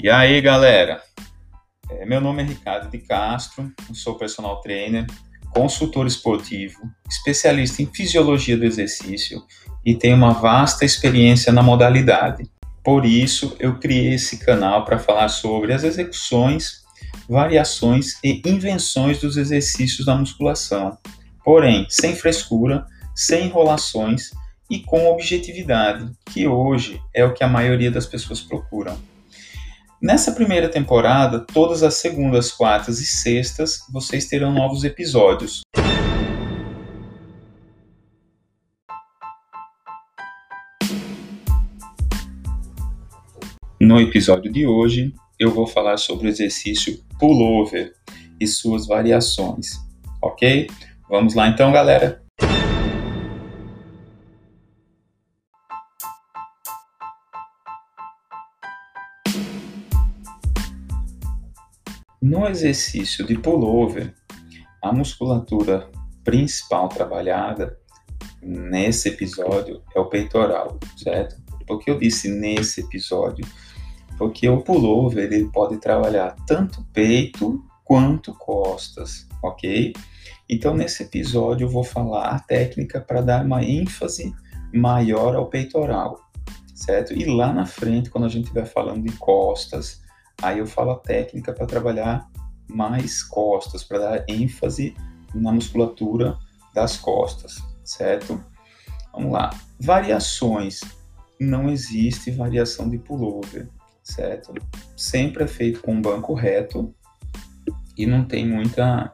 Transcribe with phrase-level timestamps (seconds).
[0.00, 1.02] E aí, galera?
[1.90, 5.04] É, meu nome é Ricardo de Castro, sou personal trainer,
[5.50, 6.78] consultor esportivo,
[7.10, 9.42] especialista em fisiologia do exercício
[9.84, 12.48] e tenho uma vasta experiência na modalidade.
[12.84, 16.84] Por isso, eu criei esse canal para falar sobre as execuções,
[17.28, 20.96] variações e invenções dos exercícios da musculação.
[21.44, 24.30] Porém, sem frescura, sem enrolações
[24.70, 28.96] e com objetividade, que hoje é o que a maioria das pessoas procuram.
[30.00, 35.62] Nessa primeira temporada, todas as segundas, quartas e sextas, vocês terão novos episódios.
[43.80, 47.92] No episódio de hoje, eu vou falar sobre o exercício pullover
[48.40, 49.70] e suas variações,
[50.22, 50.68] ok?
[51.10, 52.27] Vamos lá então, galera?
[62.20, 64.12] No exercício de pullover,
[64.82, 65.88] a musculatura
[66.24, 67.78] principal trabalhada
[68.42, 71.40] nesse episódio é o peitoral, certo?
[71.64, 73.46] Por que eu disse nesse episódio?
[74.16, 79.92] Porque o pullover ele pode trabalhar tanto peito quanto costas, ok?
[80.48, 84.34] Então nesse episódio eu vou falar a técnica para dar uma ênfase
[84.74, 86.18] maior ao peitoral,
[86.74, 87.12] certo?
[87.12, 90.02] E lá na frente, quando a gente estiver falando de costas,
[90.40, 92.28] Aí eu falo a técnica para trabalhar
[92.68, 94.94] mais costas, para dar ênfase
[95.34, 96.38] na musculatura
[96.74, 98.42] das costas, certo?
[99.12, 99.50] Vamos lá.
[99.80, 100.80] Variações.
[101.40, 103.68] Não existe variação de pullover,
[104.02, 104.52] certo?
[104.96, 106.92] Sempre é feito com banco reto
[107.96, 109.12] e não tem muita,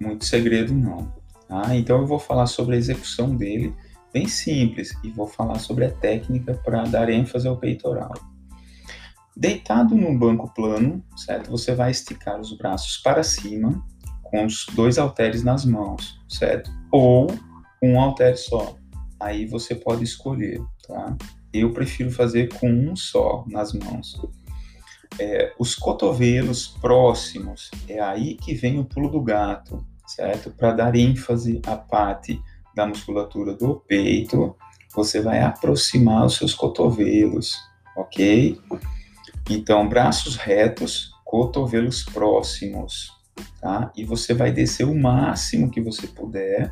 [0.00, 1.14] muito segredo não.
[1.48, 1.76] Tá?
[1.76, 3.74] Então eu vou falar sobre a execução dele,
[4.12, 8.14] bem simples, e vou falar sobre a técnica para dar ênfase ao peitoral.
[9.36, 11.50] Deitado num banco plano, certo?
[11.50, 13.84] Você vai esticar os braços para cima
[14.22, 16.70] com os dois halteres nas mãos, certo?
[16.90, 17.26] Ou
[17.82, 18.76] um halter só.
[19.20, 21.14] Aí você pode escolher, tá?
[21.52, 24.18] Eu prefiro fazer com um só nas mãos.
[25.18, 30.50] É, os cotovelos próximos, é aí que vem o pulo do gato, certo?
[30.50, 32.40] Para dar ênfase à parte
[32.74, 34.56] da musculatura do peito,
[34.94, 37.56] você vai aproximar os seus cotovelos,
[37.96, 38.58] ok?
[39.48, 43.12] Então, braços retos, cotovelos próximos,
[43.60, 43.92] tá?
[43.96, 46.70] E você vai descer o máximo que você puder.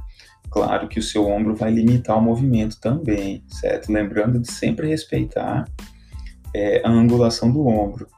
[0.50, 3.92] Claro que o seu ombro vai limitar o movimento também, certo?
[3.92, 5.64] Lembrando de sempre respeitar
[6.54, 8.08] é, a angulação do ombro.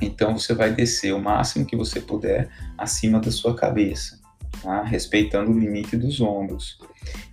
[0.00, 4.20] Então, você vai descer o máximo que você puder acima da sua cabeça,
[4.62, 4.82] tá?
[4.82, 6.78] Respeitando o limite dos ombros.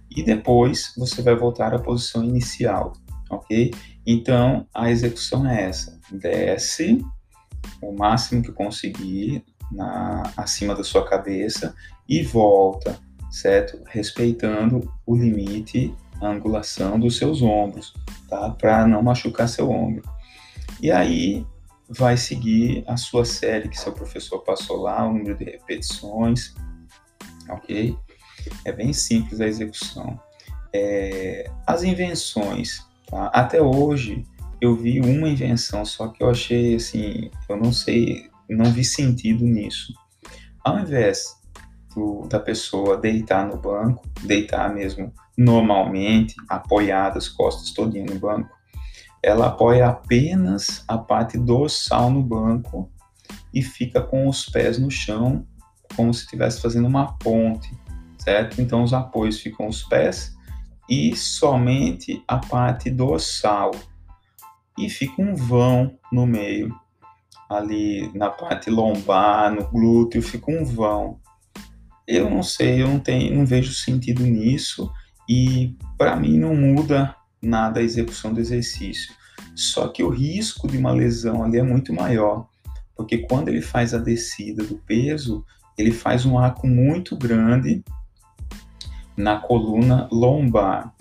[0.09, 2.93] E depois, você vai voltar à posição inicial,
[3.29, 3.73] ok?
[4.05, 7.03] Então, a execução é essa: desce
[7.81, 11.75] o máximo que conseguir na, acima da sua cabeça
[12.07, 12.99] e volta,
[13.31, 13.81] certo?
[13.87, 17.93] Respeitando o limite, a angulação dos seus ombros,
[18.29, 18.51] tá?
[18.51, 20.03] Para não machucar seu ombro.
[20.81, 21.45] E aí
[21.89, 26.53] vai seguir a sua série que seu professor passou lá, o número de repetições,
[27.49, 27.95] ok?
[28.65, 30.19] É bem simples a execução.
[30.73, 33.27] É, as invenções Tá?
[33.27, 34.25] Até hoje
[34.59, 39.45] eu vi uma invenção, só que eu achei assim, eu não sei, não vi sentido
[39.45, 39.93] nisso.
[40.63, 41.35] Ao invés
[41.93, 48.49] do, da pessoa deitar no banco, deitar mesmo normalmente, apoiada as costas todinha no banco,
[49.21, 52.91] ela apoia apenas a parte dorsal no banco
[53.53, 55.45] e fica com os pés no chão,
[55.95, 57.71] como se estivesse fazendo uma ponte,
[58.17, 58.59] certo?
[58.59, 60.35] Então os apoios ficam os pés
[60.89, 63.71] e somente a parte dorsal.
[64.77, 66.73] E fica um vão no meio,
[67.49, 71.19] ali na parte lombar, no glúteo, fica um vão.
[72.07, 74.91] Eu não sei, eu não, tenho, não vejo sentido nisso
[75.29, 79.13] e para mim não muda nada a execução do exercício.
[79.55, 82.47] Só que o risco de uma lesão ali é muito maior,
[82.95, 85.45] porque quando ele faz a descida do peso,
[85.77, 87.83] ele faz um arco muito grande
[89.15, 90.93] na coluna lombar.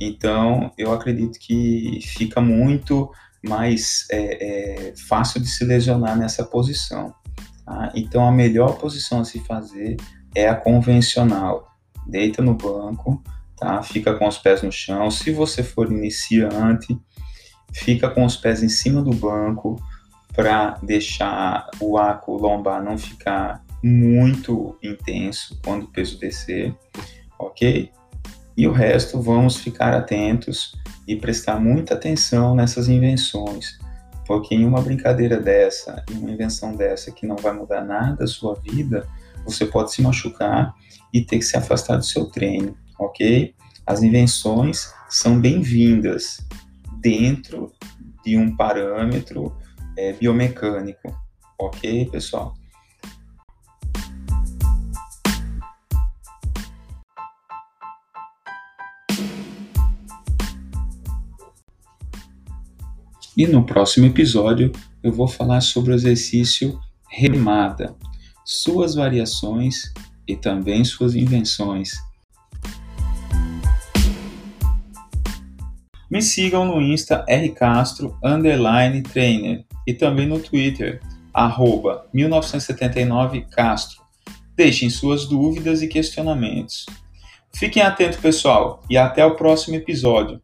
[0.00, 3.10] Então, eu acredito que fica muito
[3.42, 7.14] mais é, é, fácil de se lesionar nessa posição.
[7.64, 7.92] Tá?
[7.94, 9.96] Então, a melhor posição a se fazer
[10.34, 11.74] é a convencional.
[12.06, 13.22] Deita no banco,
[13.56, 13.82] tá?
[13.82, 15.10] fica com os pés no chão.
[15.10, 16.96] Se você for iniciante,
[17.72, 19.76] fica com os pés em cima do banco
[20.34, 26.74] para deixar o arco lombar não ficar muito intenso quando o peso descer
[27.38, 27.90] ok?
[28.56, 30.72] E o resto vamos ficar atentos
[31.06, 33.78] e prestar muita atenção nessas invenções,
[34.26, 38.26] Porque em uma brincadeira dessa, em uma invenção dessa que não vai mudar nada a
[38.26, 39.06] sua vida,
[39.44, 40.74] você pode se machucar
[41.14, 43.54] e ter que se afastar do seu treino, ok?
[43.86, 46.44] As invenções são bem-vindas
[47.00, 47.72] dentro
[48.24, 49.56] de um parâmetro
[49.96, 51.16] é, biomecânico,
[51.56, 52.54] ok, pessoal?
[63.36, 64.72] E no próximo episódio
[65.02, 67.94] eu vou falar sobre o exercício remada,
[68.42, 69.92] suas variações
[70.26, 71.92] e também suas invenções.
[76.10, 81.02] Me sigam no Insta rcastro underline trainer e também no Twitter
[81.34, 83.98] arroba 1979castro.
[84.56, 86.86] Deixem suas dúvidas e questionamentos.
[87.54, 90.40] Fiquem atentos, pessoal, e até o próximo episódio.